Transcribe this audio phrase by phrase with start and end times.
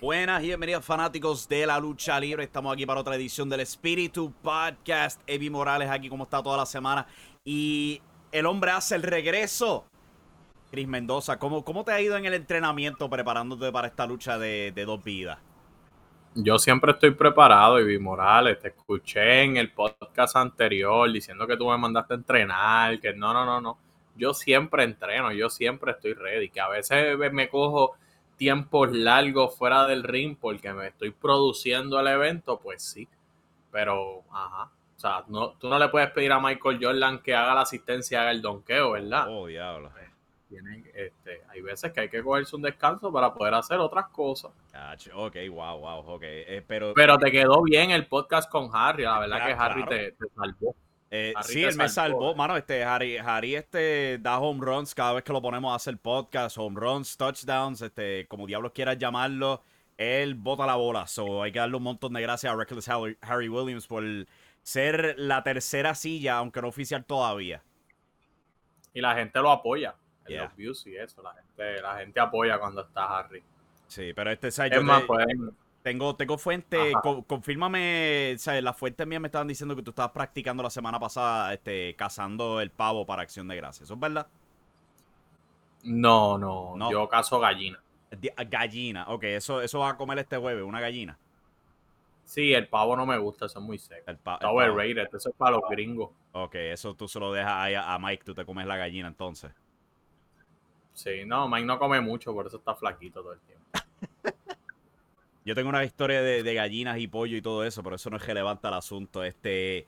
[0.00, 2.44] Buenas y bienvenidos fanáticos de la lucha libre.
[2.44, 5.20] Estamos aquí para otra edición del Espíritu Podcast.
[5.26, 7.04] Evi Morales aquí como está toda la semana.
[7.44, 8.00] Y
[8.30, 9.86] el hombre hace el regreso.
[10.70, 14.70] Cris Mendoza, ¿cómo, ¿cómo te ha ido en el entrenamiento preparándote para esta lucha de,
[14.70, 15.40] de dos vidas?
[16.36, 18.60] Yo siempre estoy preparado, Evi Morales.
[18.60, 23.32] Te escuché en el podcast anterior diciendo que tú me mandaste a entrenar, que no,
[23.32, 23.78] no, no, no.
[24.14, 26.50] Yo siempre entreno, yo siempre estoy ready.
[26.50, 27.96] Que a veces me cojo
[28.38, 33.06] tiempos largos fuera del ring porque me estoy produciendo el evento, pues sí.
[33.70, 34.70] Pero, ajá.
[34.96, 38.22] O sea, no, tú no le puedes pedir a Michael Jordan que haga la asistencia,
[38.22, 39.26] haga el donqueo, ¿verdad?
[39.28, 39.90] Oh, diablo.
[39.92, 40.08] Pues,
[40.48, 44.50] tienen, este, hay veces que hay que cogerse un descanso para poder hacer otras cosas.
[45.14, 46.22] Ok, wow, wow, ok.
[46.24, 50.12] Eh, pero, pero te quedó bien el podcast con Harry, la verdad que Harry te,
[50.12, 50.74] te salvó.
[51.10, 52.34] Eh, sí, él me salvó.
[52.34, 55.96] Mano, este, Harry, Harry este, da home runs cada vez que lo ponemos a hacer
[55.98, 59.62] podcast, home runs, touchdowns, este, como diablos quieras llamarlo.
[59.96, 61.06] Él bota la bola.
[61.06, 64.04] So, hay que darle un montón de gracias a Reckless Harry, Williams por
[64.62, 67.62] ser la tercera silla, aunque no oficial todavía.
[68.92, 69.94] Y la gente lo apoya.
[70.26, 71.22] En los views y eso.
[71.22, 73.42] La gente, la gente apoya cuando está Harry.
[73.86, 75.04] Sí, pero este es más,
[75.82, 76.92] tengo, tengo fuente,
[77.26, 78.62] confírmame, ¿sabes?
[78.62, 82.60] Las fuentes mías me estaban diciendo que tú estabas practicando la semana pasada este, cazando
[82.60, 83.84] el pavo para acción de gracias.
[83.84, 84.26] ¿Eso es verdad?
[85.84, 86.90] No, no, no.
[86.90, 87.80] yo cazo gallina.
[88.48, 91.18] Gallina, ok, eso, eso va a comer este jueves, una gallina.
[92.24, 94.10] Sí, el pavo no me gusta, eso es muy seco.
[94.10, 96.10] El, pa Está overrated, eso es para los gringos.
[96.32, 99.08] Ok, eso tú se lo dejas ahí a, a Mike, tú te comes la gallina
[99.08, 99.50] entonces.
[100.92, 103.57] Sí, no, Mike no come mucho, por eso está flaquito todo el tiempo.
[105.48, 108.26] Yo tengo una historia de, gallinas y pollo y todo eso, pero eso no es
[108.26, 109.24] relevante al asunto.
[109.24, 109.86] Este.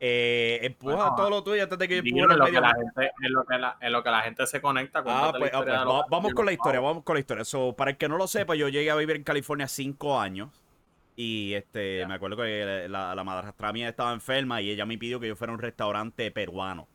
[0.00, 3.32] Eh, empuja todo lo tuyo antes de que yo en, lo que la gente, en,
[3.32, 6.00] lo que la, en lo que la gente se conecta con ah, pues, ah, pues,
[6.10, 7.44] vamos, con la historia, vamos con la historia.
[7.76, 10.62] para el que no lo sepa, yo llegué a vivir en California cinco años.
[11.16, 15.20] Y este, me acuerdo que la, la madrastra mía estaba enferma y ella me pidió
[15.20, 16.88] que yo fuera a un restaurante peruano.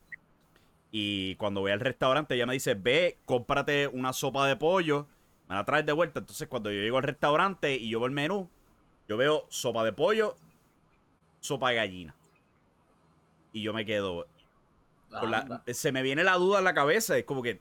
[0.92, 5.08] Y cuando voy al restaurante, ella me dice: Ve, cómprate una sopa de pollo
[5.50, 6.20] me la traes de vuelta.
[6.20, 8.50] Entonces, cuando yo llego al restaurante y yo veo el menú,
[9.08, 10.36] yo veo sopa de pollo,
[11.40, 12.16] sopa de gallina.
[13.52, 14.28] Y yo me quedo.
[15.66, 17.18] se me viene la duda en la cabeza.
[17.18, 17.60] Es como que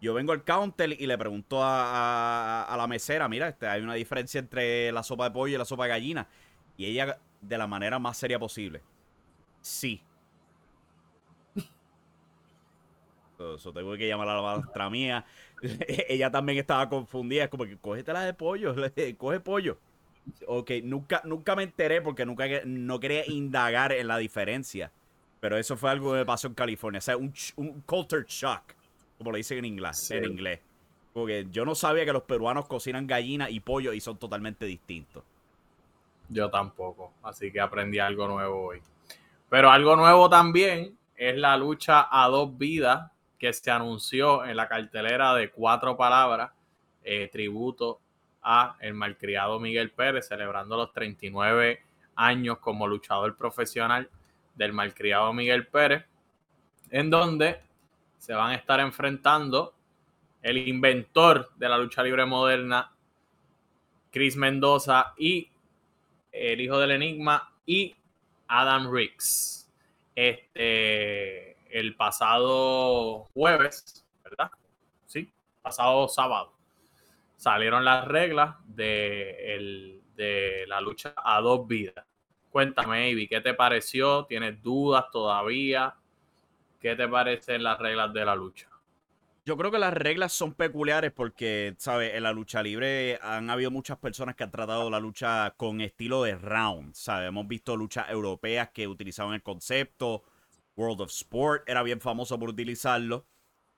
[0.00, 4.38] yo vengo al counter y le pregunto a, la mesera: Mira, este, hay una diferencia
[4.38, 6.26] entre la sopa de pollo y la sopa de gallina.
[6.78, 8.80] Y ella, de la manera más seria posible:
[9.60, 10.02] Sí.
[13.54, 15.24] Eso tengo que llamar a la maestra mía.
[16.08, 17.44] ella también estaba confundida.
[17.44, 18.74] Es como que cógetela de pollo,
[19.18, 19.78] coge pollo.
[20.46, 24.90] Ok, nunca, nunca me enteré porque nunca no quería indagar en la diferencia.
[25.40, 26.98] Pero eso fue algo que me pasó en California.
[26.98, 27.32] O sea, un,
[27.84, 28.62] culture shock,
[29.18, 30.10] como lo dicen en inglés.
[30.10, 30.60] En inglés.
[31.12, 35.22] Porque yo no sabía que los peruanos cocinan gallina y pollo y son totalmente distintos.
[36.30, 37.12] Yo tampoco.
[37.22, 38.80] Así que aprendí algo nuevo hoy.
[39.50, 44.68] Pero algo nuevo también es la lucha a dos vidas que se anunció en la
[44.68, 46.52] cartelera de cuatro palabras,
[47.02, 48.00] eh, tributo
[48.42, 51.82] a el malcriado Miguel Pérez, celebrando los 39
[52.16, 54.08] años como luchador profesional
[54.54, 56.04] del malcriado Miguel Pérez,
[56.90, 57.60] en donde
[58.18, 59.74] se van a estar enfrentando
[60.42, 62.92] el inventor de la lucha libre moderna,
[64.10, 65.50] Chris Mendoza, y
[66.30, 67.96] el hijo del enigma, y
[68.46, 69.70] Adam Riggs.
[70.14, 74.48] Este, el pasado jueves, ¿verdad?
[75.06, 76.52] Sí, pasado sábado,
[77.36, 82.06] salieron las reglas de, de la lucha a dos vidas.
[82.50, 84.24] Cuéntame, Ivy, ¿qué te pareció?
[84.26, 85.96] ¿Tienes dudas todavía?
[86.80, 88.68] ¿Qué te parecen las reglas de la lucha?
[89.44, 92.14] Yo creo que las reglas son peculiares porque, ¿sabes?
[92.14, 96.22] En la lucha libre han habido muchas personas que han tratado la lucha con estilo
[96.22, 97.28] de round, ¿sabes?
[97.28, 100.22] Hemos visto luchas europeas que utilizaban el concepto,
[100.76, 103.26] World of Sport era bien famoso por utilizarlo.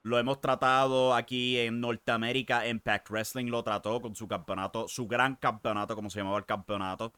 [0.03, 2.67] Lo hemos tratado aquí en Norteamérica.
[2.67, 7.13] Impact Wrestling lo trató con su campeonato, su gran campeonato, como se llamaba el campeonato.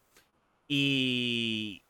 [0.68, 1.84] Y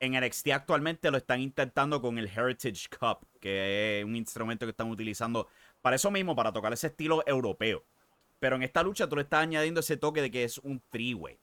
[0.00, 4.70] en NXT actualmente lo están intentando con el Heritage Cup, que es un instrumento que
[4.70, 5.48] están utilizando
[5.80, 7.84] para eso mismo, para tocar ese estilo europeo.
[8.38, 11.38] Pero en esta lucha tú le estás añadiendo ese toque de que es un three-way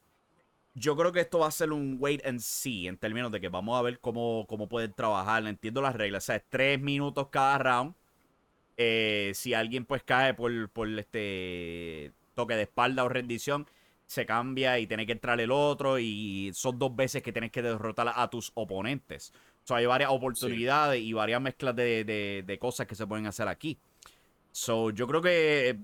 [0.76, 3.50] yo creo que esto va a ser un wait and see en términos de que
[3.50, 5.46] vamos a ver cómo, cómo pueden trabajar.
[5.46, 6.24] Entiendo las reglas.
[6.24, 7.96] O sea, es tres minutos cada round.
[8.78, 13.68] Eh, si alguien pues cae por, por este toque de espalda o rendición,
[14.08, 16.00] se cambia y tiene que entrar el otro.
[16.00, 19.32] Y son dos veces que tienes que derrotar a tus oponentes.
[19.64, 23.28] O sea, hay varias oportunidades y varias mezclas de, de, de, cosas que se pueden
[23.28, 23.78] hacer aquí.
[24.52, 25.80] So, yo creo que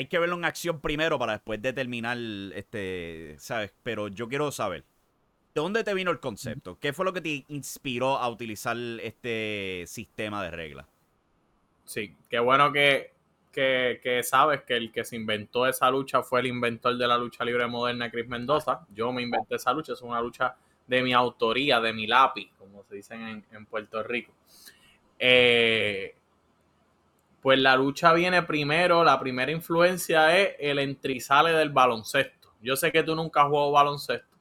[0.00, 2.16] hay que verlo en acción primero para después determinar,
[2.54, 3.74] este, ¿sabes?
[3.82, 4.82] Pero yo quiero saber,
[5.54, 6.78] ¿de dónde te vino el concepto?
[6.80, 10.86] ¿Qué fue lo que te inspiró a utilizar este sistema de reglas?
[11.84, 13.12] Sí, qué bueno que,
[13.52, 17.44] que, sabes que el que se inventó esa lucha fue el inventor de la lucha
[17.44, 18.86] libre moderna, Chris Mendoza.
[18.94, 20.56] Yo me inventé esa lucha, es una lucha
[20.86, 24.32] de mi autoría, de mi lápiz, como se dicen en, en Puerto Rico.
[25.18, 26.14] Eh,
[27.40, 32.52] pues la lucha viene primero, la primera influencia es el entrizale del baloncesto.
[32.60, 34.36] Yo sé que tú nunca has jugado baloncesto,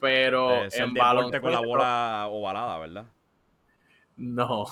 [0.00, 3.06] pero en baloncesto con la bola ovalada, ¿verdad?
[4.16, 4.66] No.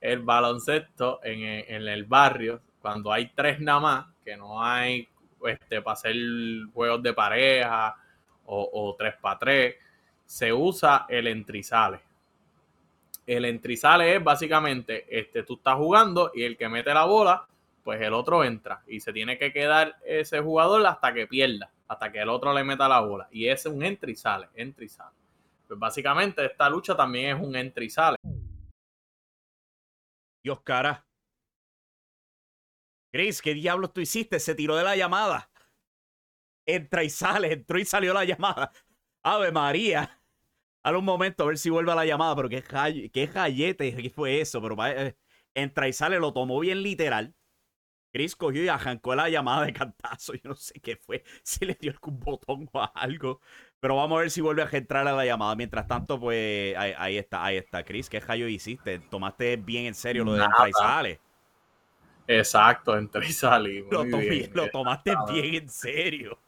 [0.00, 5.08] El baloncesto en, el barrio, cuando hay tres nada más, que no hay
[5.46, 6.14] este, para hacer
[6.74, 7.96] juegos de pareja
[8.44, 9.76] o, o tres para tres,
[10.26, 12.07] se usa el entrizale
[13.28, 17.46] el entrizale es básicamente, este, tú estás jugando y el que mete la bola,
[17.84, 22.10] pues el otro entra y se tiene que quedar ese jugador hasta que pierda, hasta
[22.10, 23.28] que el otro le meta la bola.
[23.30, 25.14] Y ese es un entrizale, entrizale.
[25.66, 28.16] Pues básicamente esta lucha también es un entrizale.
[30.42, 31.04] Dios cara.
[33.12, 34.40] Chris, ¿qué diablos tú hiciste?
[34.40, 35.50] Se tiró de la llamada.
[36.66, 38.72] Entra y sale, entró y salió la llamada.
[39.22, 40.17] Ave María
[40.84, 42.62] un momento a ver si vuelve a la llamada, pero qué,
[43.12, 43.28] qué
[43.76, 44.62] qué fue eso.
[44.62, 45.16] Pero eh,
[45.54, 47.34] entra y sale, lo tomó bien literal.
[48.10, 50.32] Chris cogió y arrancó la llamada de cantazo.
[50.42, 53.40] Yo no sé qué fue, si le dio algún botón o algo.
[53.80, 55.54] Pero vamos a ver si vuelve a entrar a la llamada.
[55.54, 57.84] Mientras tanto, pues ahí, está, ahí está.
[57.84, 58.98] Chris, ¿qué rayo hiciste?
[58.98, 61.20] Tomaste bien en serio lo de entra y sale.
[62.26, 63.84] Exacto, entra y sale.
[63.90, 66.38] Lo, lo tomaste bien en serio.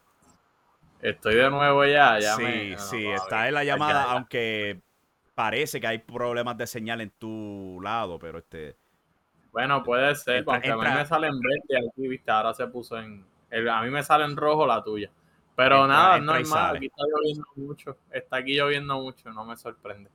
[1.01, 2.19] Estoy de nuevo ya.
[2.19, 4.81] ya sí, sí, está en la llamada, aunque
[5.33, 8.75] parece que hay problemas de señal en tu lado, pero este.
[9.51, 12.97] Bueno, puede ser, porque a mí me sale en verde aquí, viste, ahora se puso
[12.97, 13.25] en.
[13.69, 15.09] a mí me sale en rojo la tuya.
[15.55, 17.97] Pero nada, no es normal, aquí está lloviendo mucho.
[18.09, 20.09] Está aquí lloviendo mucho, no me sorprende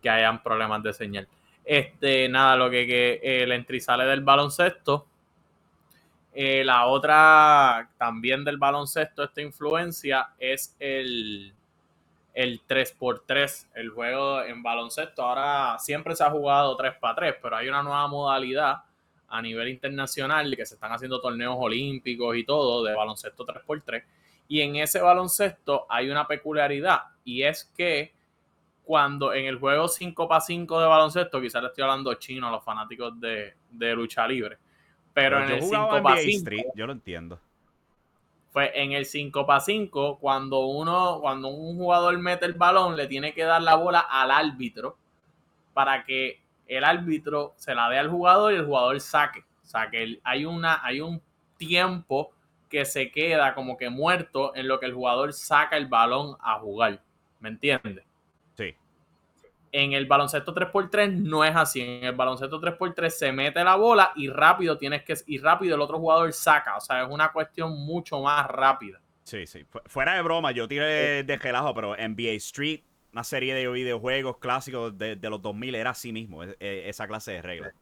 [0.00, 1.28] que hayan problemas de señal.
[1.64, 5.06] Este, nada, lo que, que el entry sale del baloncesto
[6.32, 11.52] eh, la otra también del baloncesto, esta influencia, es el,
[12.34, 15.22] el 3x3, el juego en baloncesto.
[15.22, 18.82] Ahora siempre se ha jugado 3x3, pero hay una nueva modalidad
[19.28, 24.04] a nivel internacional que se están haciendo torneos olímpicos y todo de baloncesto 3x3.
[24.48, 28.12] Y en ese baloncesto hay una peculiaridad y es que
[28.84, 33.20] cuando en el juego 5x5 de baloncesto, quizás le estoy hablando chino a los fanáticos
[33.20, 34.56] de, de lucha libre,
[35.18, 36.50] pero, en el 5 para 5.
[36.74, 37.40] yo lo entiendo.
[38.52, 43.06] Pues en el 5 para 5, cuando uno, cuando un jugador mete el balón, le
[43.06, 44.96] tiene que dar la bola al árbitro
[45.74, 49.40] para que el árbitro se la dé al jugador y el jugador saque.
[49.64, 51.20] O sea que hay una, hay un
[51.56, 52.32] tiempo
[52.68, 56.58] que se queda como que muerto en lo que el jugador saca el balón a
[56.58, 57.02] jugar.
[57.40, 58.04] ¿Me entiendes?
[59.70, 61.80] En el baloncesto 3x3 no es así.
[61.80, 65.80] En el baloncesto 3x3 se mete la bola y rápido tienes que y rápido el
[65.80, 66.76] otro jugador saca.
[66.76, 69.00] O sea, es una cuestión mucho más rápida.
[69.24, 69.66] Sí, sí.
[69.84, 72.80] Fuera de broma, yo tiré de relajo, pero NBA Street,
[73.12, 77.32] una serie de videojuegos clásicos de, los 2000 era así mismo, e, e, esa clase
[77.32, 77.74] de reglas.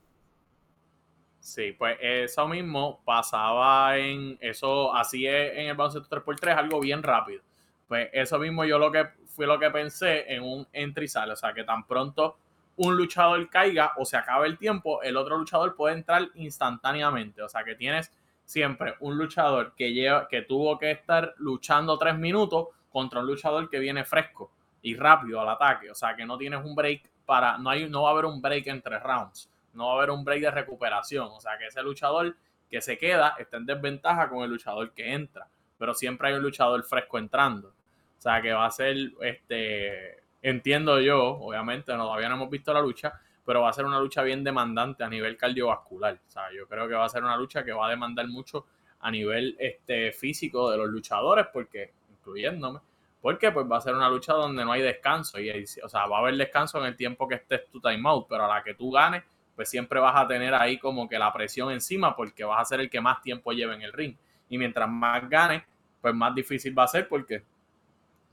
[1.38, 7.04] Sí, pues eso mismo pasaba en eso, así es en el baloncesto 3x3, algo bien
[7.04, 7.42] rápido.
[7.86, 11.34] Pues eso mismo yo lo que fue lo que pensé en un entry sale.
[11.34, 12.38] O sea, que tan pronto
[12.76, 17.42] un luchador caiga o se acabe el tiempo, el otro luchador puede entrar instantáneamente.
[17.42, 18.10] O sea, que tienes
[18.44, 23.68] siempre un luchador que, lleva, que tuvo que estar luchando tres minutos contra un luchador
[23.68, 24.50] que viene fresco
[24.80, 25.90] y rápido al ataque.
[25.90, 27.58] O sea, que no tienes un break para.
[27.58, 29.50] No, hay, no va a haber un break entre rounds.
[29.74, 31.28] No va a haber un break de recuperación.
[31.30, 32.34] O sea, que ese luchador
[32.70, 35.46] que se queda está en desventaja con el luchador que entra.
[35.76, 37.75] Pero siempre hay un luchador fresco entrando.
[38.18, 42.72] O sea, que va a ser, este, entiendo yo, obviamente, no, todavía no hemos visto
[42.72, 46.14] la lucha, pero va a ser una lucha bien demandante a nivel cardiovascular.
[46.26, 48.66] O sea, yo creo que va a ser una lucha que va a demandar mucho
[49.00, 52.80] a nivel este, físico de los luchadores, porque, incluyéndome,
[53.20, 55.40] porque pues va a ser una lucha donde no hay descanso.
[55.40, 55.50] Y,
[55.82, 58.48] o sea, va a haber descanso en el tiempo que estés tu timeout, pero a
[58.48, 59.22] la que tú ganes,
[59.54, 62.80] pues siempre vas a tener ahí como que la presión encima, porque vas a ser
[62.80, 64.16] el que más tiempo lleve en el ring.
[64.48, 65.62] Y mientras más ganes,
[66.00, 67.42] pues más difícil va a ser porque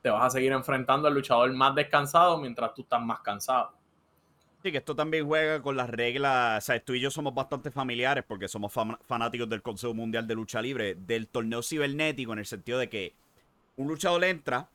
[0.03, 3.71] te vas a seguir enfrentando al luchador más descansado mientras tú estás más cansado.
[4.61, 6.63] Sí, que esto también juega con las reglas.
[6.63, 10.35] O sea, tú y yo somos bastante familiares porque somos fanáticos del Consejo Mundial de
[10.35, 13.13] Lucha Libre, del torneo cibernético, en el sentido de que
[13.77, 14.69] un luchador entra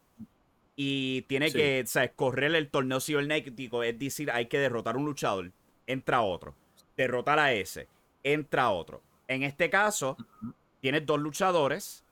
[0.76, 4.98] y tiene que o sea, correr el torneo cibernético, es decir, hay que derrotar a
[4.98, 5.52] un luchador,
[5.86, 6.54] entra otro,
[6.96, 7.88] derrotar a ese,
[8.22, 9.02] entra otro.
[9.26, 10.16] En este caso,
[10.80, 12.04] tienes dos luchadores.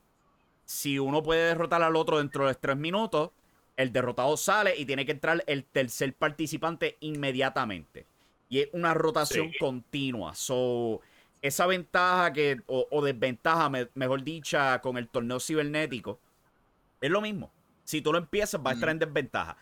[0.67, 3.31] Si uno puede derrotar al otro dentro de tres minutos,
[3.77, 8.07] el derrotado sale y tiene que entrar el tercer participante inmediatamente.
[8.49, 10.35] Y es una rotación continua.
[10.35, 11.01] So,
[11.41, 16.19] esa ventaja que, o, desventaja, mejor dicha, con el torneo cibernético,
[17.01, 17.53] es lo mismo.
[17.85, 19.57] Si tú lo empiezas, va a estar en desventaja.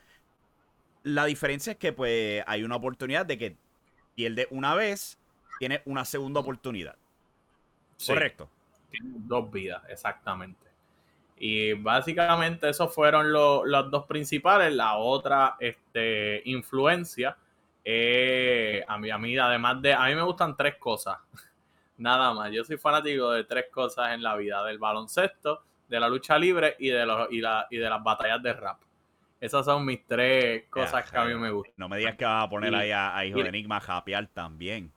[1.03, 3.57] La diferencia es que pues hay una oportunidad de que
[4.15, 5.19] pierde una vez,
[5.59, 6.97] tiene una segunda oportunidad.
[8.07, 8.49] Correcto.
[8.91, 10.65] Tiene dos vidas, exactamente.
[11.37, 14.73] Y básicamente esos fueron los dos principales.
[14.73, 17.37] La otra este, influencia,
[18.87, 21.19] a, mí, a mí, además de, a mí me gustan tres cosas.
[21.99, 22.51] Nada más.
[22.53, 26.77] Yo soy fanático de tres cosas en la vida: del baloncesto, de la lucha libre
[26.79, 28.81] y de, los, y, la, y de las batallas de rap.
[29.41, 31.75] Esas son mis tres cosas que a mí me gustan.
[31.77, 34.91] No me digas que vas a poner ahí a, Hijo de Enigma a también.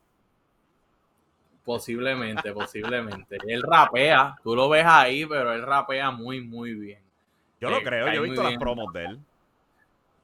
[1.68, 3.38] Posiblemente, posiblemente.
[3.46, 7.02] Él rapea, tú lo ves ahí, pero él rapea muy, muy bien.
[7.60, 9.20] Yo lo creo, yo he visto las promos de él.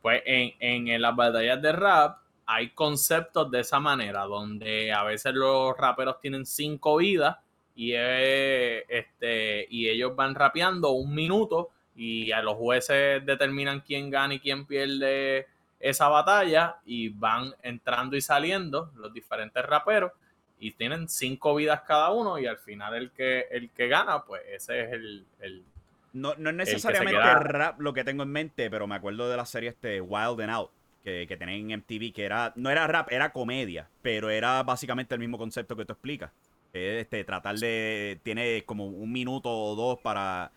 [0.02, 0.54] Pues en,
[0.88, 6.22] en, las batallas de rap hay conceptos de esa manera, donde a veces los raperos
[6.22, 7.36] tienen cinco vidas
[7.76, 14.36] y, este, y ellos van rapeando un minuto y a los jueces determinan quién gana
[14.36, 15.48] y quién pierde
[15.78, 20.14] esa batalla y van entrando y saliendo los diferentes raperos
[20.60, 24.42] y tienen cinco vidas cada uno y al final el que, el que gana, pues
[24.50, 25.26] ese es el...
[26.14, 29.46] no, no, es necesariamente rap lo que tengo en mente, pero me acuerdo de la
[29.46, 30.72] serie este Wild and Out,
[31.04, 35.14] que, que tenían en MTV, que era, no era rap, era comedia, pero era básicamente
[35.16, 36.32] el mismo concepto que tú explicas.
[36.74, 40.52] Este, tratar de, tiene como un minuto o dos para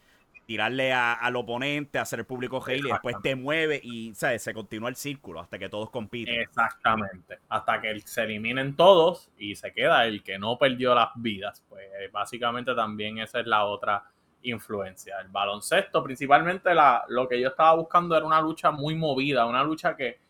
[0.47, 4.43] tirarle al oponente, hacer el público hate y después te mueve y ¿sabes?
[4.43, 6.41] se continúa el círculo hasta que todos compiten.
[6.41, 7.41] Exactamente.
[7.49, 11.65] Hasta que se eliminen todos y se queda el que no perdió las vidas.
[11.69, 14.05] Pues eh, básicamente también esa es la otra
[14.43, 15.21] influencia.
[15.21, 19.65] El baloncesto, principalmente la, lo que yo estaba buscando era una lucha muy movida, una
[19.65, 20.21] lucha que,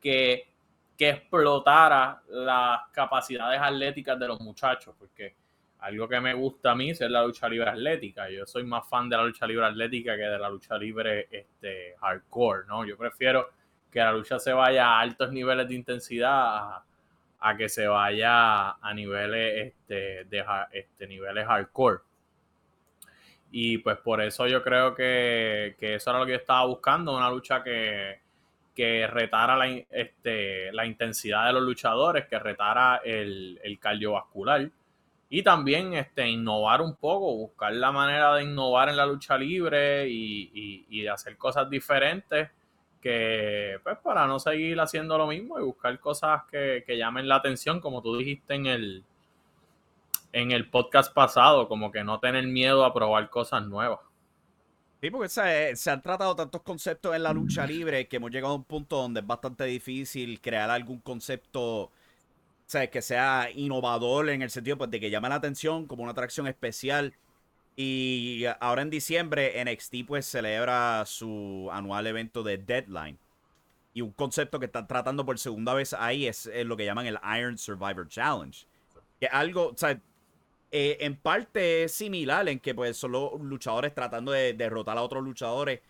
[0.00, 0.48] que,
[0.96, 5.36] que explotara las capacidades atléticas de los muchachos, porque
[5.80, 8.30] algo que me gusta a mí es la lucha libre atlética.
[8.30, 11.94] Yo soy más fan de la lucha libre atlética que de la lucha libre este,
[12.00, 12.84] hardcore, ¿no?
[12.84, 13.50] Yo prefiero
[13.90, 16.82] que la lucha se vaya a altos niveles de intensidad
[17.38, 22.00] a, que se vaya a niveles, este, de, este, niveles hardcore.
[23.52, 27.30] Y pues por eso yo creo que, eso era lo que yo estaba buscando, una
[27.30, 28.20] lucha que,
[28.74, 34.68] que retara la, este, la intensidad de los luchadores, que retara el, el cardiovascular
[35.28, 40.08] y también este, innovar un poco, buscar la manera de innovar en la lucha libre
[40.08, 42.50] y, de hacer cosas diferentes
[43.00, 47.80] que pues para no seguir haciendo lo mismo y buscar cosas que, llamen la atención,
[47.80, 49.04] como tú dijiste en el,
[50.32, 54.00] en el podcast pasado, como que no tener miedo a probar cosas nuevas.
[55.00, 58.54] Sí, porque se, se, han tratado tantos conceptos en la lucha libre que hemos llegado
[58.54, 61.92] a un punto donde es bastante difícil crear algún concepto
[62.66, 66.12] sea, que sea innovador en el sentido pues, de que llame la atención como una
[66.12, 67.14] atracción especial.
[67.76, 73.18] Y ahora en diciembre NXT pues celebra su anual evento de Deadline.
[73.92, 77.18] Y un concepto que están tratando por segunda vez ahí es, lo que llaman el
[77.38, 78.66] Iron Survivor Challenge.
[79.20, 80.00] Que algo, o sea,
[80.70, 85.02] eh, en parte es similar en que pues son los luchadores tratando de derrotar a
[85.02, 85.80] otros luchadores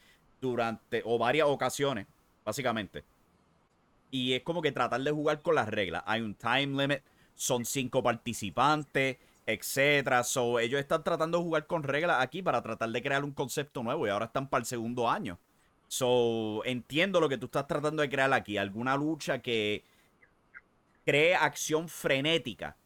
[0.41, 2.07] durante o varias ocasiones,
[2.45, 3.05] básicamente.
[4.11, 6.03] Y es como que tratar de jugar con las reglas.
[6.07, 7.03] Hay un time limit,
[7.35, 10.25] son cinco participantes, etcétera.
[10.25, 13.83] So, ellos están tratando de jugar con reglas aquí para tratar de crear un concepto
[13.83, 15.39] nuevo y ahora están para el segundo año.
[15.89, 18.59] So, entiendo lo que tú estás tratando de crear aquí.
[18.59, 19.85] Alguna lucha que
[21.05, 22.77] cree acción frenética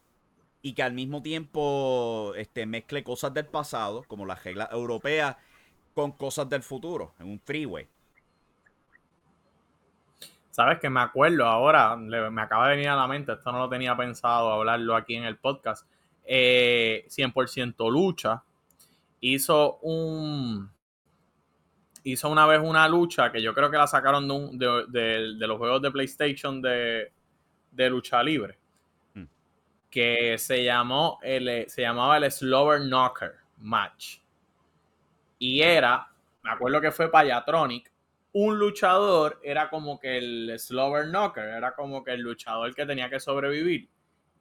[0.63, 5.37] y que al mismo tiempo este, mezcle cosas del pasado, como las reglas europeas,
[5.95, 7.89] con cosas del futuro, en un freeway.
[10.51, 13.69] Sabes que me acuerdo ahora, me acaba de venir a la mente, esto no lo
[13.69, 15.87] tenía pensado hablarlo aquí en el podcast.
[16.27, 18.43] 100% eh, lucha
[19.21, 20.71] hizo un
[22.03, 24.27] hizo una vez una lucha que yo creo que la sacaron
[24.59, 27.13] de, los juegos de PlayStation de,
[27.73, 28.59] lucha libre
[29.15, 29.25] hmm.
[29.91, 34.19] que se llamó el, se llamaba el Slower Knocker Match
[35.39, 36.09] y era
[36.43, 37.90] me acuerdo que fue Payatronic
[38.33, 43.11] un luchador era como que el slower knocker, era como que el luchador que tenía
[43.11, 43.89] que sobrevivir.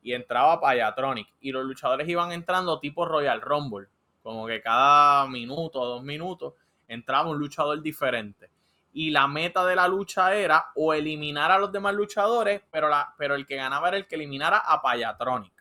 [0.01, 1.27] Y entraba Payatronic.
[1.41, 3.87] Y los luchadores iban entrando tipo Royal Rumble.
[4.21, 6.53] Como que cada minuto o dos minutos
[6.87, 8.49] entraba un luchador diferente.
[8.93, 13.13] Y la meta de la lucha era o eliminar a los demás luchadores, pero, la,
[13.17, 15.53] pero el que ganaba era el que eliminara a Payatronic.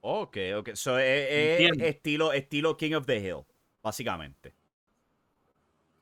[0.00, 0.70] Ok, ok.
[0.74, 3.44] So, es, estilo, estilo King of the Hill,
[3.82, 4.54] básicamente.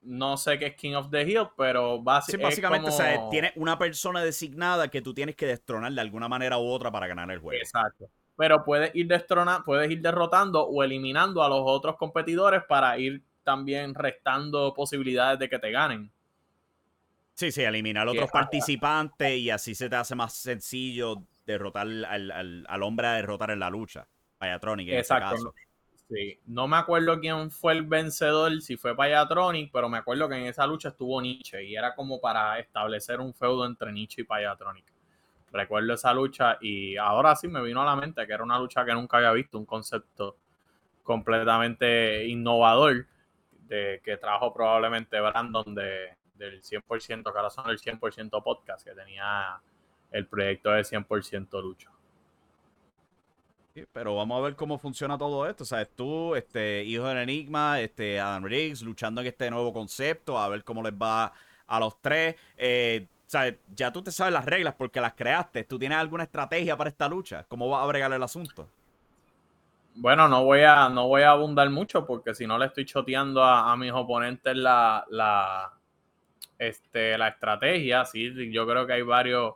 [0.03, 4.23] No sé qué es King of the Hill, pero básicamente o sea, tiene una persona
[4.23, 7.61] designada que tú tienes que destronar de alguna manera u otra para ganar el juego.
[7.61, 8.09] Exacto.
[8.37, 13.23] Pero puedes ir destronando, puedes ir derrotando o eliminando a los otros competidores para ir
[13.45, 16.11] también restando posibilidades de que te ganen.
[17.35, 22.65] Sí, sí, eliminar a otros participantes y así se te hace más sencillo derrotar al,
[22.67, 24.07] al, hombre a derrotar en la lucha.
[24.39, 25.37] Payatronic en este Exacto.
[25.37, 25.55] caso.
[26.11, 30.35] Sí, no me acuerdo quién fue el vencedor, si fue Payatronic, pero me acuerdo que
[30.35, 34.25] en esa lucha estuvo Nietzsche y era como para establecer un feudo entre Nietzsche y
[34.25, 34.85] Payatronic.
[35.53, 38.85] Recuerdo esa lucha y ahora sí me vino a la mente que era una lucha
[38.85, 40.37] que nunca había visto, un concepto
[41.05, 43.07] completamente innovador
[43.69, 48.95] de, que trajo probablemente Brandon de, del 100%, que ahora son el 100% podcast, que
[48.95, 49.61] tenía
[50.11, 51.89] el proyecto de 100% lucha.
[53.93, 55.65] Pero vamos a ver cómo funciona todo esto.
[55.65, 60.49] Sea, tú, este, hijo del enigma, este, Adam Riggs, luchando en este nuevo concepto, a
[60.49, 61.33] ver cómo les va
[61.67, 62.37] a los tres.
[62.57, 65.63] Eh, sea, ya tú te sabes las reglas porque las creaste.
[65.65, 67.45] ¿Tú tienes alguna estrategia para esta lucha?
[67.49, 68.69] ¿Cómo vas a bregar el asunto?
[69.95, 73.43] Bueno, no voy a, no voy a abundar mucho porque si no le estoy choteando
[73.45, 75.73] a, a mis oponentes la, la,
[76.59, 79.55] este, la estrategia, sí, yo creo que hay varios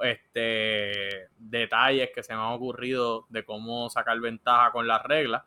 [0.00, 1.05] este,
[1.50, 5.42] detalles que se me han ocurrido de cómo sacar ventaja con las reglas.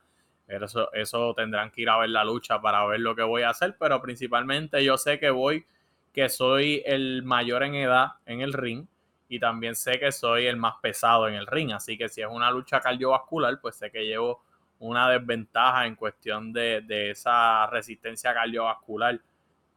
[0.47, 3.49] Eso, eso tendrán que ir a ver la lucha para ver lo que voy a
[3.49, 5.65] hacer, pero principalmente yo sé que voy,
[6.11, 8.87] que soy el mayor en edad en el ring
[9.27, 12.27] y también sé que soy el más pesado en el ring, así que si es
[12.27, 14.41] una lucha cardiovascular, pues sé que llevo
[14.79, 19.21] una desventaja en cuestión de, de esa resistencia cardiovascular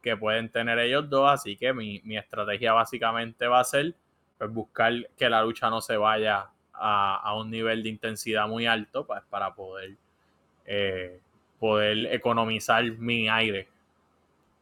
[0.03, 1.31] que pueden tener ellos dos.
[1.31, 3.95] Así que mi, estrategia básicamente va a ser
[4.43, 9.05] pues, buscar que la lucha no se vaya a, un nivel de intensidad muy alto
[9.05, 9.95] pues, para poder,
[10.65, 11.19] eh,
[11.59, 13.69] poder economizar mi aire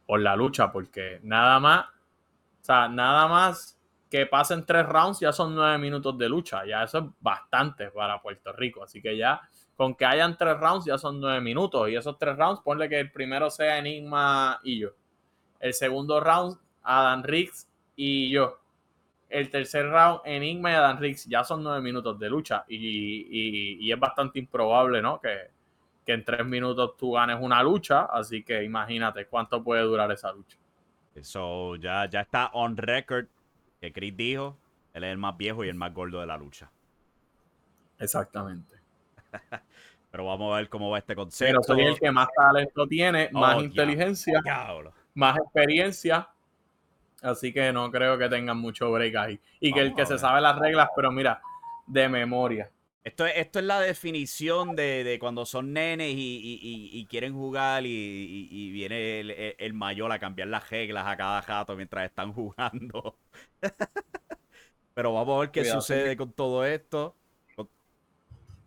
[0.06, 0.72] por la lucha.
[0.72, 3.78] Porque nada más, o sea, nada más
[4.10, 6.66] que pasen tres rounds ya son nueve minutos de lucha.
[6.66, 8.84] Ya eso es bastante para Puerto Rico.
[8.84, 9.42] Así que ya
[9.76, 11.90] con que hayan tres rounds ya son nueve minutos.
[11.90, 14.90] Y esos tres rounds, ponle que el primero sea Enigma y yo.
[15.60, 18.61] El segundo round, Adam Riggs y yo.
[19.32, 21.26] El tercer round, Enigma y Adam Riggs.
[21.26, 22.66] Ya son nueve minutos de lucha.
[22.68, 25.20] Y, es bastante improbable, ¿no?
[25.20, 25.50] Que,
[26.06, 28.02] en tres minutos tú ganes una lucha.
[28.06, 30.58] Así que imagínate cuánto puede durar esa lucha.
[31.16, 33.28] Eso ya, ya está on record.
[33.80, 34.58] Que Chris dijo,
[34.94, 36.70] él es el más viejo y el más gordo de la lucha.
[37.98, 38.76] Exactamente.
[40.12, 41.62] Pero vamos a ver cómo va este concepto.
[41.62, 44.42] Pero soy el que más talento tiene, más oh, inteligencia
[45.14, 46.30] más experiencia.
[47.22, 49.40] Así que no creo que tengan mucho break ahí.
[49.60, 51.42] Y que el que se sabe las reglas, pero mira,
[51.86, 52.70] de memoria.
[53.04, 59.22] Esto, esto es la definición de, cuando son nenes y, quieren jugar y, viene
[59.58, 63.16] el, mayor a cambiar las reglas a cada jato mientras están jugando.
[64.94, 67.16] Pero vamos a ver qué sucede con todo esto.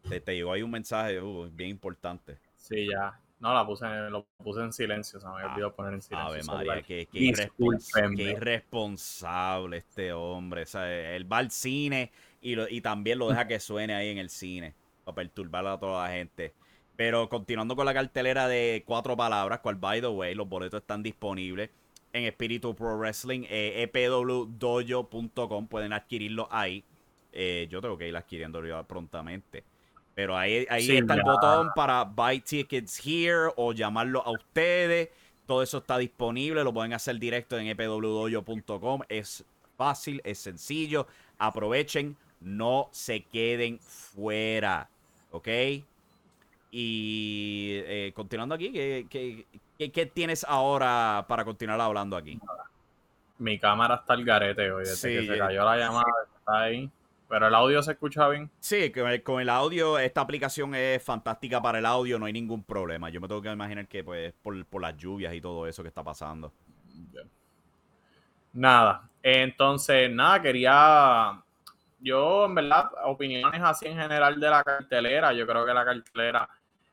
[0.08, 2.38] Te, te, llegó ahí un mensaje uh, bien importante.
[2.56, 3.18] Sí, ya.
[3.44, 6.30] No, la puse, lo puse en silencio, se me había olvidado poner en silencio.
[6.30, 10.62] Ave María, qué, irresponsable este hombre.
[10.62, 14.16] O sea, él va al cine y, y también lo deja que suene ahí en
[14.16, 14.72] el cine
[15.04, 16.54] para perturbar a toda la gente.
[16.96, 21.02] Pero continuando con la cartelera de cuatro palabras, cual by the way, los boletos están
[21.02, 21.68] disponibles
[22.14, 26.82] en Espíritu Pro Wrestling, eh, epwdojo.com, pueden adquirirlo ahí.
[27.30, 29.64] Eh, yo tengo que ir adquiriendo prontamente.
[30.14, 35.08] Pero ahí, ahí está el botón para buy tickets here o llamarlo a ustedes.
[35.46, 36.62] Todo eso está disponible.
[36.62, 39.00] Lo pueden hacer directo en epwdoyo.com.
[39.08, 39.44] Es
[39.76, 41.06] fácil, es sencillo.
[41.38, 44.88] Aprovechen, no se queden fuera.
[45.32, 45.48] ¿Ok?
[46.70, 49.46] Y eh, continuando aquí, ¿qué,
[49.78, 52.38] ¿qué, tienes ahora para continuar hablando aquí?
[53.38, 54.84] Mi cámara está al garete hoy.
[54.84, 56.90] Desde que se cayó la llamada, está ahí.
[57.34, 58.48] Pero el audio se escucha bien.
[58.60, 58.92] Sí,
[59.24, 63.10] con el, audio, esta aplicación es fantástica para el audio, no hay ningún problema.
[63.10, 65.88] Yo me tengo que imaginar que pues por, por las lluvias y todo eso que
[65.88, 66.52] está pasando.
[68.52, 71.42] Nada, entonces, nada, quería,
[71.98, 76.48] yo en verdad, opiniones así en general de la cartelera, yo creo que la cartelera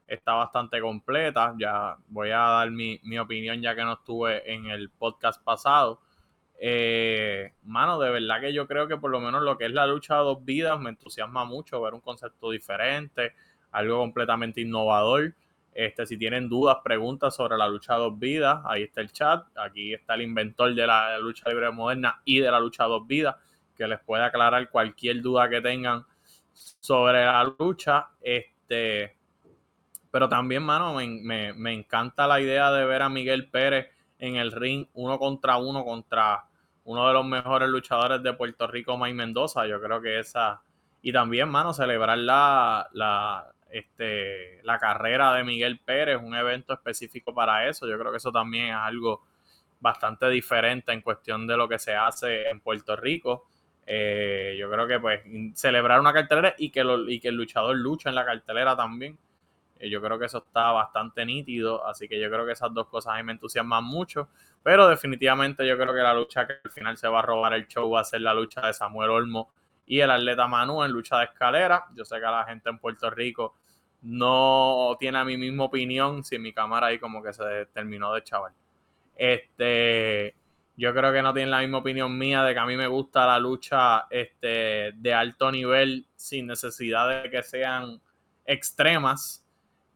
[0.08, 4.66] está bastante completa, ya voy a dar mi, mi opinión ya que no estuve en
[4.72, 6.00] el podcast pasado.
[6.64, 9.88] Eh, mano, de verdad que yo creo que por lo menos lo que es la
[9.88, 13.34] lucha de dos vidas me entusiasma mucho ver un concepto diferente,
[13.72, 15.34] algo completamente innovador.
[15.74, 19.44] Este, si tienen dudas, preguntas sobre la lucha de dos vidas, ahí está el chat.
[19.58, 23.08] Aquí está el inventor de la lucha libre moderna y de la lucha de dos
[23.08, 23.38] vidas,
[23.76, 26.06] que les puede aclarar cualquier duda que tengan
[26.54, 28.10] sobre la lucha.
[28.22, 29.18] Este,
[30.12, 33.88] pero también, mano, me, me, encanta la idea de ver a Miguel Pérez
[34.20, 36.46] en el ring uno contra uno contra
[36.84, 39.66] uno de los mejores luchadores de Puerto Rico, Mike Mendoza.
[39.68, 40.62] Yo creo que esa.
[41.02, 47.34] Y también, mano, celebrar la, la, este, la carrera de Miguel Pérez, un evento específico
[47.34, 47.88] para eso.
[47.88, 49.24] Yo creo que eso también es algo
[49.80, 53.48] bastante diferente en cuestión de lo que se hace en Puerto Rico.
[53.86, 55.22] Eh, yo creo que pues
[55.56, 59.18] celebrar una cartelera y que, y que el luchador lucha en la cartelera también.
[59.80, 62.88] Eh, yo creo que eso está bastante nítido, así que yo creo que esas dos
[62.88, 64.30] cosas a mí me entusiasman mucho,
[64.64, 67.68] pero definitivamente yo creo que la lucha que al final se va a robar el
[67.68, 69.52] show va a ser la lucha de Samuel Olmo
[69.86, 71.86] y el atleta Manu en lucha de escalera.
[71.96, 73.56] Yo sé que la gente en Puerto Rico
[74.02, 78.24] no tiene a mi misma opinión, si mi cámara ahí como que se terminó de
[78.24, 78.54] chaval.
[79.16, 80.36] Este,
[80.76, 83.26] yo creo que no tienen la misma opinión mía de que a mí me gusta
[83.28, 88.02] la lucha este, de alto nivel sin necesidad de que sean
[88.46, 89.46] extremas.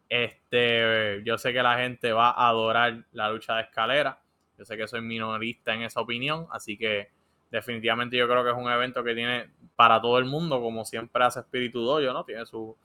[0.07, 4.19] Este, yo sé que la gente va a adorar la lucha de escalera.
[4.57, 7.09] Yo sé que soy minorista en esa opinión, así que
[7.51, 11.23] definitivamente yo creo que es un evento que tiene para todo el mundo, como siempre
[11.23, 12.23] hace Espíritu Doyo, ¿no?
[12.23, 12.75] Tiene sus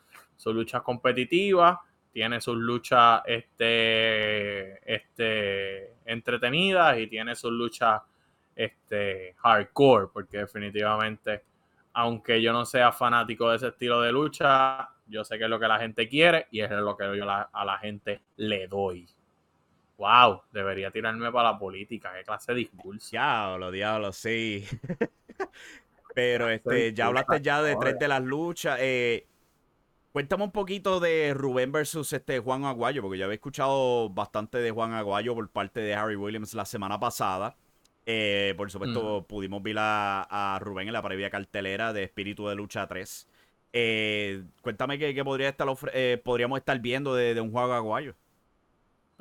[0.47, 1.79] luchas competitivas,
[2.13, 8.03] tiene sus luchas este, este, entretenidas y tiene sus luchas
[8.55, 11.45] este, hardcore, porque definitivamente,
[11.93, 15.61] aunque yo no sea fanático de ese estilo de lucha, yo sé que es lo
[15.61, 19.09] que la gente quiere y es lo que yo a la gente le doy.
[20.01, 23.11] Wow, debería tirarme para la política, qué clase de discurso.
[23.11, 24.65] Diablo, diablo, sí.
[26.15, 28.79] Pero este, ya hablaste ya de tres de las luchas.
[28.81, 29.27] Eh,
[30.11, 34.71] Cuéntame un poquito de Rubén versus este Juan Aguayo, porque ya había escuchado bastante de
[34.71, 37.59] Juan Aguayo por parte de Harry Williams la semana pasada.
[38.07, 42.87] Eh, por supuesto, pudimos ver a, Rubén en la previa cartelera de Espíritu de Lucha
[42.89, 43.29] 3.
[43.75, 45.69] Eh, cuéntame qué, podría estar,
[46.25, 48.15] podríamos estar viendo de, un Juan Aguayo.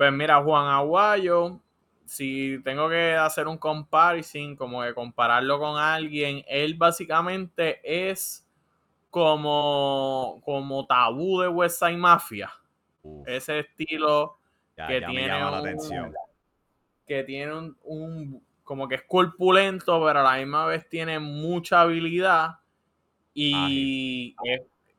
[0.00, 1.60] Pues mira, Juan Aguayo,
[2.06, 8.48] si tengo que hacer un comparison, como que compararlo con alguien, él básicamente es
[9.10, 12.50] como, como tabú de West Side Mafia.
[13.26, 14.38] Ese estilo
[14.74, 16.14] que, tiene la atención.
[17.06, 22.52] que tiene un, como que es corpulento, pero a la misma vez tiene mucha habilidad.
[23.34, 24.34] Y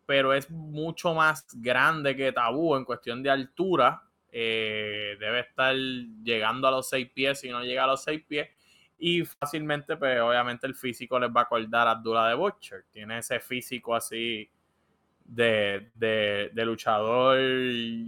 [0.05, 4.03] pero es mucho más grande que tabú en cuestión de altura.
[4.31, 8.49] Eh, debe estar llegando a los seis pies, si no llega a los seis pies.
[8.97, 12.85] Y fácilmente, pues obviamente el físico les va a acordar a Abdullah de Butcher.
[12.91, 14.49] Tiene ese físico así
[15.25, 17.39] de, luchador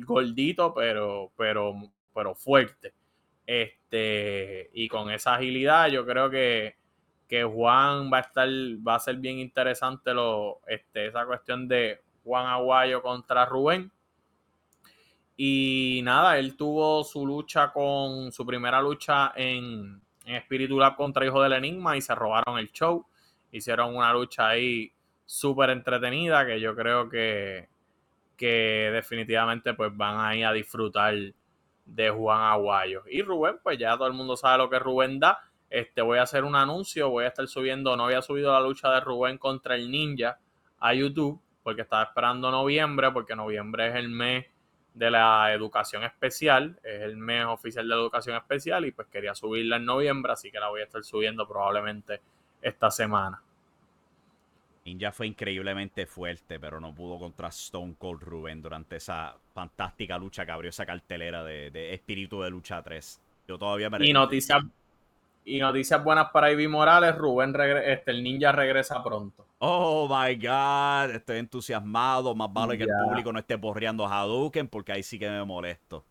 [0.06, 2.94] gordito, pero, pero, pero fuerte.
[3.46, 6.76] Este, y con esa agilidad, yo creo que,
[7.52, 12.46] Juan va a estar, va a ser bien interesante lo, este, esa cuestión de Juan
[12.46, 13.92] Aguayo contra Rubén.
[15.36, 21.26] Y nada, él tuvo su lucha con su primera lucha en, en Espíritu Lab contra
[21.26, 23.06] Hijo del Enigma y se robaron el show.
[23.52, 24.92] Hicieron una lucha ahí
[25.26, 27.68] súper entretenida que yo creo que,
[28.38, 31.16] que definitivamente pues van ahí a disfrutar
[31.86, 33.04] de Juan Aguayo.
[33.10, 35.40] Y Rubén, pues ya todo el mundo sabe lo que Rubén da.
[35.70, 38.92] Este, voy a hacer un anuncio, voy a estar subiendo, no había subido la lucha
[38.92, 40.38] de Rubén contra el Ninja
[40.80, 44.46] a YouTube, porque estaba esperando noviembre, porque noviembre es el mes
[44.94, 49.34] de la educación especial, es el mes oficial de la educación especial y pues quería
[49.34, 52.22] subirla en noviembre, así que la voy a estar subiendo probablemente
[52.62, 53.42] esta semana.
[54.86, 60.46] Ninja fue increíblemente fuerte, pero no pudo contra Stone Cold Rubén durante esa fantástica lucha
[60.46, 63.22] que abrió esa cartelera de, Espíritu de Lucha 3.
[63.48, 64.06] Yo todavía me...
[64.06, 64.62] Y noticias,
[65.46, 69.43] y noticias buenas para Ivy Morales, Rubén este, el ninja regresa pronto.
[69.66, 72.36] Oh my God, estoy entusiasmado.
[72.36, 75.42] Más vale que el público no esté porreando a Hadouken porque ahí sí que me
[75.46, 76.04] molesto.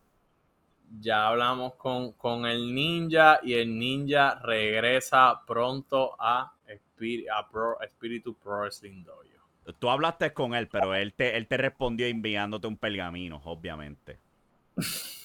[0.98, 9.04] Ya hablamos con, con el ninja y el ninja regresa pronto a, Espíritu Pro Wrestling
[9.04, 9.74] Dojo.
[9.78, 14.18] Tú hablaste con él, pero él te, él te respondió enviándote un pergamino, obviamente.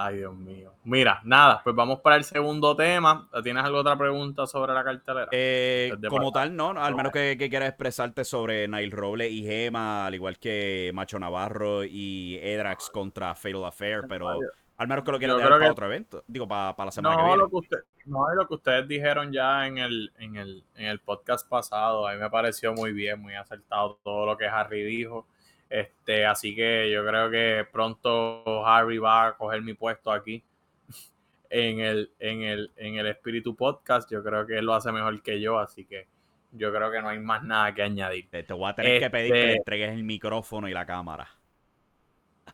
[0.00, 0.72] Ay, Dios mío.
[0.84, 3.28] Mira, nada, pues vamos para el segundo tema.
[3.42, 5.26] ¿Tienes alguna otra pregunta sobre la cartelera?
[5.32, 10.14] Eh, como tal, no, al menos que, quieras expresarte sobre Nail Roble y Gema, al
[10.14, 14.38] igual que Macho Navarro y Edrax contra Fatal Affair, pero
[14.76, 17.26] al menos que lo quieras dejar para otro evento, digo, para, la semana no, que
[17.26, 17.38] viene.
[17.38, 21.00] Lo que usted, no, lo que ustedes dijeron ya en el, en, el, en el
[21.00, 25.26] podcast pasado, a mí me pareció muy bien, muy acertado todo lo que Harry dijo.
[25.70, 30.42] Este, así que yo creo que pronto Harry va a coger mi puesto aquí
[31.50, 34.10] en el, en el, en el Espíritu Podcast.
[34.10, 36.06] Yo creo que él lo hace mejor que yo, así que
[36.52, 38.30] Yo creo que no hay más nada que añadir.
[38.30, 41.28] Te, voy a tener que pedir que le Este- entregues el micrófono y la cámara.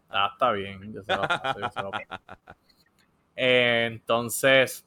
[0.08, 0.92] Ah, está bien.
[0.92, 2.22] yo se lo paso, yo se lo paso.
[3.36, 4.86] Eh, entonces,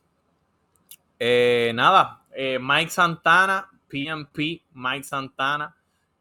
[1.19, 2.23] eh, nada.
[2.33, 5.75] eh, Mike Santana, PNP, Mike Santana,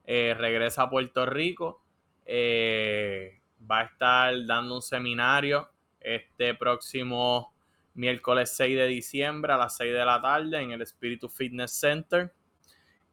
[0.04, 1.82] eh, regresa a Puerto Rico.
[2.26, 7.54] Eh, va a estar dando un seminario este próximo
[7.94, 12.32] miércoles 6 de diciembre a las 6 de la tarde en el Espíritu Fitness Center.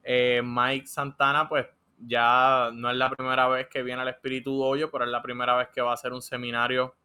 [0.04, 4.92] Eh, Mike Santana, pues ya no es la primera vez que viene al Espíritu Dojo,
[4.92, 6.96] pero es la primera vez que va a hacer un seminario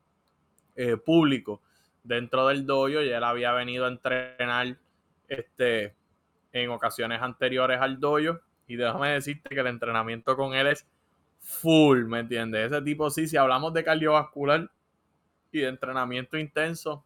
[0.75, 1.63] eh, público
[2.03, 3.03] dentro del dojo.
[3.03, 4.77] Y él había venido a entrenar
[5.29, 5.95] este,
[6.53, 8.41] en ocasiones anteriores al dojo.
[8.67, 10.87] Y déjame decirte que el entrenamiento con él es
[11.49, 12.71] full, ¿me entiendes?
[12.71, 14.71] Ese tipo sí, si hablamos de cardiovascular
[15.51, 17.05] y de entrenamiento intenso,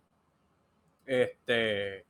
[1.07, 2.05] este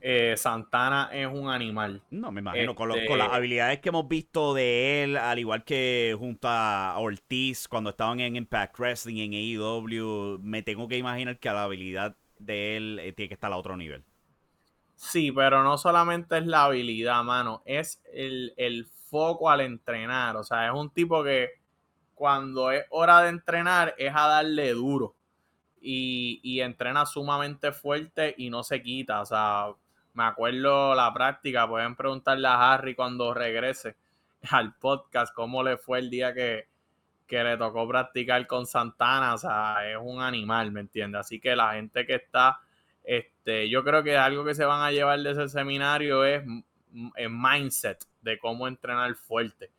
[0.00, 2.02] eh, Santana es un animal.
[2.10, 5.38] No, me imagino, con, los- Este- con las habilidades que hemos visto de él, al
[5.38, 10.96] igual que junto a Ortiz cuando estaban en Impact Wrestling, en AEW, me tengo que
[10.98, 14.02] imaginar que la habilidad de él eh, tiene que estar a otro nivel.
[14.96, 20.36] Sí, pero no solamente es la habilidad, mano, es el, el foco al entrenar.
[20.36, 21.50] O sea, es un tipo que
[22.14, 25.14] cuando es hora de entrenar es a darle duro.
[25.82, 29.20] Y, y entrena sumamente fuerte y no se quita.
[29.20, 29.66] O sea,
[30.14, 31.68] me acuerdo la práctica.
[31.68, 33.96] Pueden preguntarle a Harry cuando regrese
[34.50, 36.68] al podcast cómo le fue el día que,
[37.26, 39.34] que le tocó practicar con Santana.
[39.34, 41.20] O sea, es un animal, ¿me entiendes?
[41.20, 42.60] Así que la gente que está
[43.04, 46.42] este, yo creo que algo que se van a llevar de ese seminario es
[47.16, 49.70] el mindset de cómo entrenar fuerte,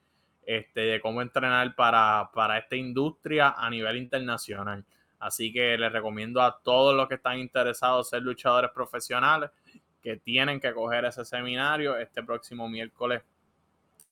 [0.45, 4.83] este, de cómo entrenar para, para esta industria a nivel internacional.
[5.19, 9.49] Así que les recomiendo a todos los que están interesados en ser luchadores profesionales
[10.01, 13.21] que tienen que coger ese seminario este próximo miércoles,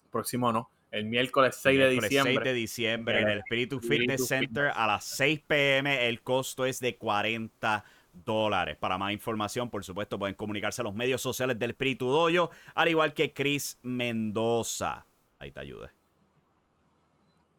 [0.10, 2.34] próximo no, el miércoles 6 de Miércoles diciembre.
[2.34, 6.08] 6 de diciembre en el Espíritu Fitness Center a las 6 pm.
[6.08, 7.84] El costo es de 40
[8.14, 8.78] dólares.
[8.78, 12.90] Para más información, por supuesto, pueden comunicarse a los medios sociales del Espíritu Doyo, al
[12.90, 15.06] igual que Chris Mendoza.
[15.40, 15.90] Ahí te ayude.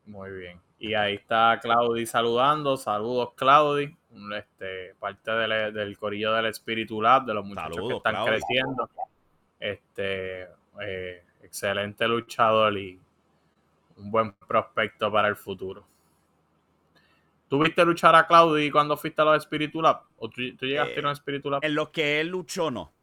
[0.06, 0.60] Muy bien.
[0.78, 2.76] Y ahí está Claudi saludando.
[2.76, 3.96] Saludos, Claudi.
[4.36, 8.90] Este, parte del, del corillo del Espíritu Lab, de los muchachos que están creciendo.
[9.58, 10.48] Este,
[10.80, 13.00] eh, excelente luchador y
[13.96, 15.86] un buen prospecto para el futuro.
[17.52, 20.04] ¿Tú viste luchar a Claudi cuando fuiste a los Espíritu Lab?
[20.16, 21.62] ¿O tú, tú llegaste Eh, a los Espíritu Lab?
[21.62, 22.94] En los que él luchó, no.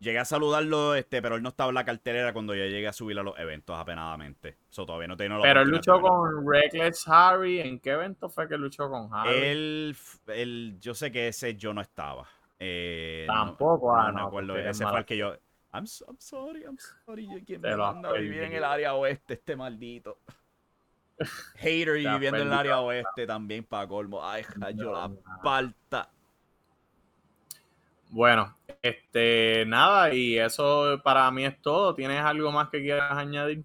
[0.00, 2.92] Llegué a saludarlo, este, pero él no estaba en la cartelera cuando yo llegué a
[2.92, 4.56] subir a los eventos apenadamente.
[4.68, 7.60] Eso todavía no tengo la Pero él luchó con Reckless Harry.
[7.60, 9.32] ¿En qué evento fue que luchó con Harry?
[9.32, 12.26] Él, él- yo sé que ese yo no estaba.
[12.58, 14.56] Eh, no- Tampoco, no, ah, me no, acuerdo.
[14.56, 15.36] Ese fue el que yo.
[15.72, 17.26] I'm, so- I'm sorry, I'm sorry.
[17.26, 20.18] Yo, ¿Quién Te me manda a vivir en el área oeste, este maldito?
[21.56, 24.24] Hater y viviendo en el área oeste también para colmo.
[24.24, 24.44] Ay,
[24.76, 25.10] yo la
[25.42, 26.10] falta.
[28.10, 31.94] Bueno, este, nada, y eso para mí es todo.
[31.94, 33.64] ¿Tienes algo más que quieras añadir?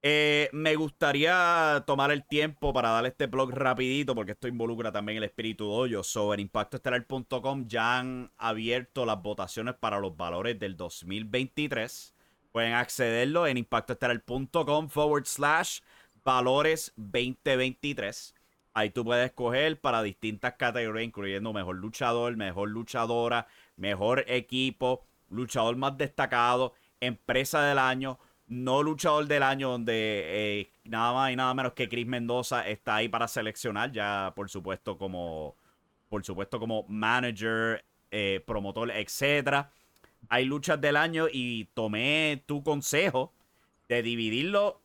[0.00, 5.18] Eh, me gustaría tomar el tiempo para darle este blog rapidito porque esto involucra también
[5.18, 6.04] el espíritu doyo.
[6.04, 12.14] Sobre impactoestelar.com ya han abierto las votaciones para los valores del 2023.
[12.52, 15.80] Pueden accederlo en impactoestelar.com forward slash
[16.28, 18.34] valores 2023.
[18.74, 23.46] Ahí tú puedes escoger para distintas categorías, incluyendo mejor luchador, mejor luchadora,
[23.78, 29.94] mejor equipo, luchador más destacado, empresa del año, no luchador del año, donde
[30.26, 34.50] eh, nada más y nada menos que Chris Mendoza está ahí para seleccionar, ya por
[34.50, 35.54] supuesto como,
[36.10, 39.70] por supuesto como manager, eh, promotor, etcétera.
[40.28, 43.32] Hay luchas del año y tomé tu consejo
[43.88, 44.82] de dividirlo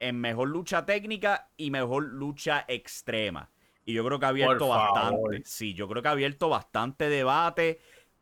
[0.00, 3.50] en mejor lucha técnica y mejor lucha extrema.
[3.84, 5.42] Y yo creo que ha abierto bastante.
[5.44, 7.78] Sí, yo creo que ha abierto bastante debate.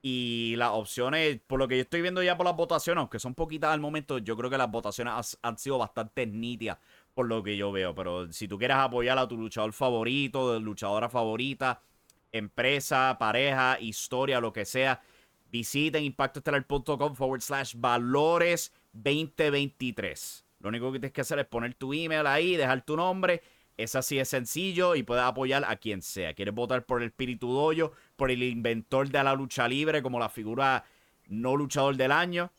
[0.07, 3.35] Y las opciones, por lo que yo estoy viendo ya por las votaciones, aunque son
[3.35, 6.77] poquitas al momento, yo creo que las votaciones has- han sido bastante nítidas
[7.15, 7.95] por lo que yo veo.
[7.95, 11.81] Pero si tú quieres apoyar a tu luchador favorito, luchadora favorita,
[12.33, 15.01] empresa, pareja, historia, lo que sea,
[15.51, 20.44] visiten impactoestelar.com forward slash valores 2023.
[20.65, 23.43] Lo único que tienes que hacer es poner tu email ahí, dejar tu nombre.
[23.77, 26.33] Es así de sencillo y puedes apoyar a quien sea.
[26.33, 30.31] ¿Quieres votar por el Espíritu Doyo, por el inventor de la lucha libre como la
[30.31, 30.87] figura
[31.29, 32.51] no luchador del año?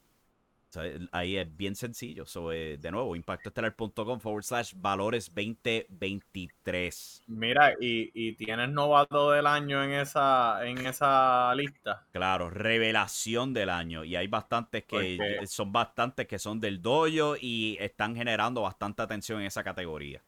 [1.11, 2.25] Ahí es bien sencillo.
[2.25, 7.23] So, eh, de nuevo, impactoestelar.com forward slash valores 2023.
[7.27, 12.05] Mira, y, y, tienes novato del año en esa, en esa lista.
[12.11, 14.03] Claro, revelación del año.
[14.03, 19.41] Y hay bastantes que son bastantes que son del doyo y están generando bastante atención
[19.41, 20.21] en esa categoría.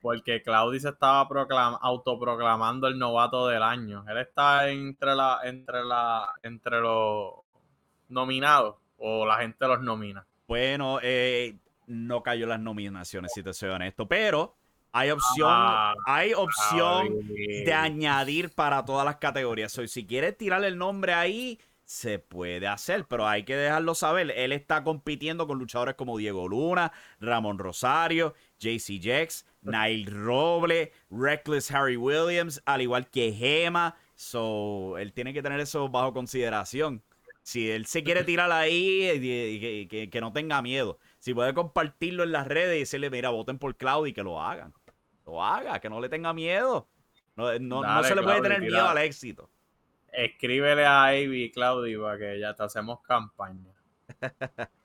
[0.00, 1.28] Porque Claudio se estaba
[1.82, 4.04] autoproclamando el novato del año.
[4.08, 7.34] Él está entre la, entre la, entre los
[8.08, 10.24] nominados o la gente los nomina?
[10.46, 14.54] Bueno, eh, no cayó las nominaciones, si te soy honesto, pero
[14.92, 19.72] hay opción, ah, hay opción de añadir para todas las categorías.
[19.72, 24.32] si quieres tirarle el nombre ahí, se puede hacer, pero hay que dejarlo saber.
[24.36, 31.70] Él está compitiendo con luchadores como Diego Luna, Ramón Rosario, JC Jex, Nail Roble, Reckless
[31.72, 33.96] Harry Williams, al igual que Gema.
[34.14, 37.02] So, él tiene que tener eso bajo consideración.
[37.50, 41.00] Si él se quiere tirar ahí, que, no tenga miedo.
[41.18, 44.40] Si puede compartirlo en las redes y decirle, mira, voten por Claudio y que lo
[44.40, 44.72] hagan.
[45.26, 46.86] Lo haga, que no le tenga miedo.
[47.34, 49.50] No, no, se le puede tener miedo al éxito.
[50.12, 53.74] Escríbele a Ivy y Claudio para que ya te hacemos campaña.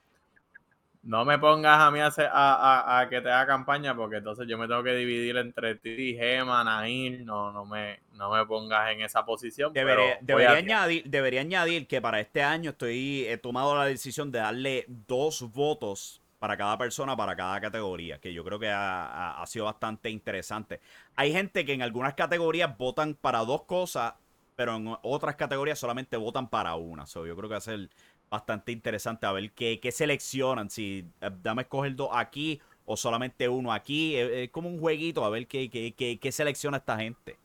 [1.06, 4.82] No me pongas a mí a, que te haga campaña porque entonces yo me tengo
[4.82, 7.24] que dividir entre ti Gema, Nail.
[7.24, 9.72] No, no me, no me pongas en esa posición.
[9.72, 10.18] Debería,
[10.50, 15.52] añadir, debería añadir que para este año estoy he tomado la decisión de darle dos
[15.52, 20.80] votos para cada persona, para cada categoría, que yo creo que ha, sido bastante interesante.
[21.14, 24.14] Hay gente que en algunas categorías votan para dos cosas,
[24.56, 27.06] pero en otras categorías solamente votan para una.
[27.06, 27.90] So, yo creo que va a ser
[28.30, 30.70] bastante interesante a ver qué, seleccionan.
[30.70, 34.16] Si eh, dame escoger dos aquí o solamente uno aquí.
[34.16, 37.36] Es, como un jueguito a ver qué, qué, selecciona esta gente.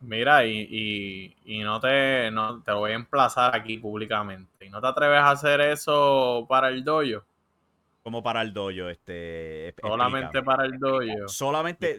[0.00, 4.66] Mira, y, no, te, no te voy a emplazar aquí públicamente.
[4.66, 7.24] ¿Y no te atreves a hacer eso para el doyo?
[8.02, 9.74] Como para el doyo, este.
[9.82, 11.28] Solamente para el doyo.
[11.28, 11.98] Solamente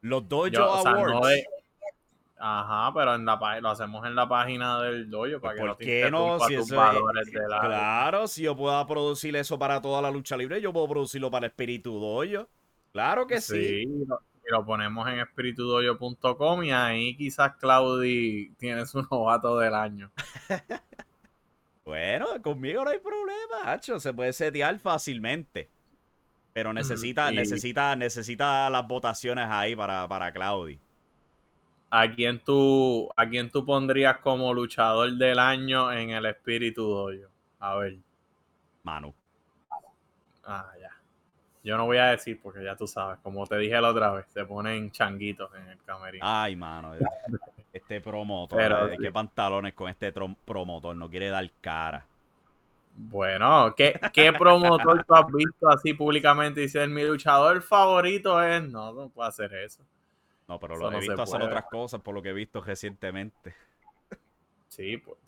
[0.00, 1.44] los dojo awards.
[2.40, 6.10] Ajá, pero en la lo hacemos en la página del dojo para que ¿Por qué
[6.10, 6.38] no?
[6.40, 10.72] Si eso es, claro, si yo puedo producir eso para toda la lucha libre, yo
[10.72, 12.48] puedo producirlo para Espíritu Dojo.
[12.92, 13.84] Claro que sí.
[13.84, 13.88] sí.
[14.48, 20.12] Y lo ponemos en espiritudoyo.com y ahí quizás Claudi tiene su novato del año.
[21.84, 23.98] bueno, conmigo no hay problema, hacho.
[23.98, 25.70] Se puede setear fácilmente.
[26.52, 30.80] Pero necesita, necesita, necesita las votaciones ahí para, para Claudi.
[31.90, 37.30] ¿A quién, tú, ¿A quién tú pondrías como luchador del año en el Espíritu Dojo?
[37.60, 37.96] A ver.
[38.82, 39.14] Manu.
[40.44, 40.90] Ah, ya.
[41.64, 44.26] Yo no voy a decir porque ya tú sabes, como te dije la otra vez,
[44.28, 46.24] se ponen changuitos en el camerino.
[46.26, 46.92] Ay, mano.
[47.72, 50.96] Este promotor, Pero, ¿qué pantalones con este promotor?
[50.96, 52.04] No quiere dar cara.
[52.94, 58.62] Bueno, ¿qué, ¿qué, promotor tú has visto así públicamente y dices mi luchador favorito es?
[58.62, 59.82] No, no puedo hacer eso.
[60.48, 63.54] No, pero lo he visto hacer otras cosas por lo que he visto recientemente.
[64.68, 65.18] Sí, pues,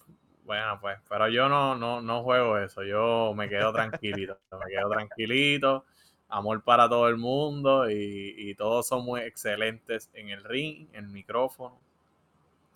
[0.44, 4.90] bueno, pues, pero yo no, no, no juego eso, yo me quedo tranquilito, me quedo
[4.90, 5.84] tranquilito,
[6.28, 11.04] amor para todo el mundo y, y todos son muy excelentes en el ring, en
[11.04, 11.78] el micrófono,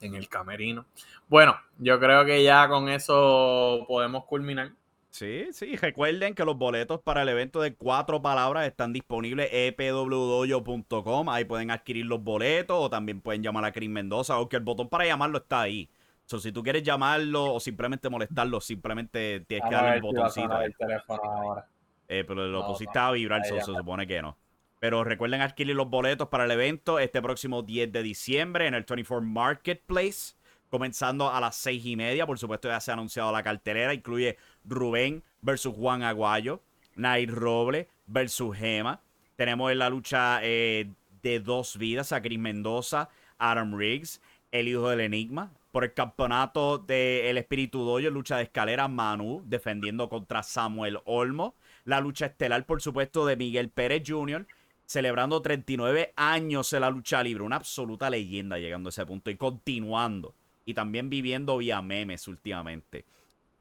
[0.01, 0.85] en el camerino.
[1.29, 4.73] Bueno, yo creo que ya con eso podemos culminar.
[5.15, 9.69] Sí, sí, recuerden que los boletos para el evento de cuatro palabras están disponibles en
[9.69, 11.29] epwdoyo.com.
[11.29, 14.89] Ahí pueden adquirir los boletos o también pueden llamar a Chris Mendoza, aunque el botón
[14.89, 15.89] para llamarlo está ahí.
[16.25, 20.61] So, si tú quieres llamarlo o simplemente molestarlo, simplemente tienes que darle el botoncito.
[20.61, 21.69] El teléfono ahora.
[22.09, 24.37] Eh, pero lo pusiste a vibrar, se supone que no.
[24.81, 28.83] Pero recuerden adquirir los boletos para el evento este próximo 10 de diciembre en el
[28.83, 30.35] 24 Marketplace
[30.75, 32.27] comenzando a las seis y media.
[32.27, 33.95] Por supuesto, ya se ha anunciado la cartelera.
[33.95, 36.61] Incluye Rubén versus Juan Aguayo,
[36.97, 39.01] Nair Roble versus Gema.
[39.37, 40.89] Tenemos en la lucha eh,
[41.23, 44.21] de dos vidas a Chris Mendoza, Adam Riggs,
[44.53, 45.53] el hijo del Enigma.
[45.73, 51.57] Por el campeonato del Espíritu Doyo, lucha de escalera, Manu defendiendo contra Samuel Olmo.
[51.85, 54.47] La lucha estelar, por supuesto, de Miguel Pérez Jr.,
[54.87, 57.43] celebrando 39 años en la lucha libre.
[57.43, 60.35] Una absoluta leyenda llegando a ese punto y continuando
[60.65, 63.05] y también viviendo vía memes últimamente.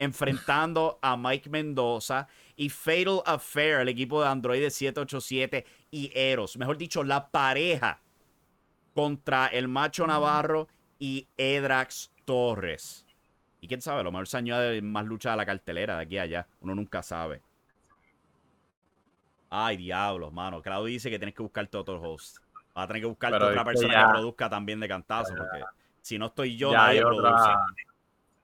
[0.04, 2.28] Enfrentando a Mike Mendoza
[2.58, 6.58] y Fatal Affair, el equipo de Android 787 y Eros.
[6.58, 8.02] Mejor dicho, la pareja
[8.94, 10.68] contra el Macho Navarro
[11.00, 13.06] y Edrax Torres.
[13.62, 16.18] Y quién sabe, a lo mejor se añade más lucha a la cartelera de aquí
[16.18, 16.48] a allá.
[16.60, 17.42] Uno nunca sabe.
[19.50, 20.62] Ay, diablos, mano.
[20.62, 22.40] Claudio dice que tienes que buscarte otro host.
[22.78, 25.34] Va a tener que buscarte otra persona que produzca también de cantazo.
[25.34, 25.64] Porque
[26.02, 27.64] si no estoy yo, ya hay otra,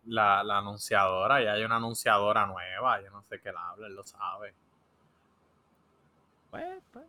[0.05, 3.95] la, la anunciadora, ya hay una anunciadora nueva, yo no sé qué la habla, él
[3.95, 4.53] lo sabe.
[6.49, 7.05] Pues, pues.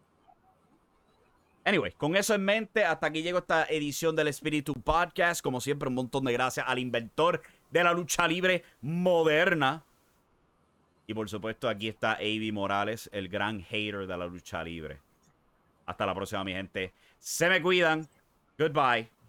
[1.64, 5.43] Anyway, con eso en mente, hasta aquí llegó esta edición del Espíritu Podcast.
[5.43, 9.84] Como siempre, un montón de gracias al inventor de la lucha libre moderna.
[11.07, 15.01] Y por supuesto, aquí está Avi Morales, el gran hater de la lucha libre.
[15.84, 16.95] Hasta la próxima, mi gente.
[17.18, 18.09] Se me cuidan.
[18.59, 19.19] Goodbye.